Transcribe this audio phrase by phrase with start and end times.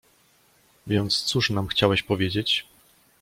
[0.87, 2.65] "Więc cóż nam chciałeś powiedzieć?"